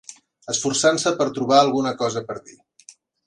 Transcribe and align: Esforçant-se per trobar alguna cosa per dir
Esforçant-se 0.53 1.11
per 1.19 1.27
trobar 1.37 1.59
alguna 1.65 1.93
cosa 2.01 2.25
per 2.31 2.39
dir 2.51 2.57